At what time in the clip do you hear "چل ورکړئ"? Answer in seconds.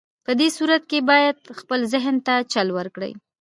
2.53-3.11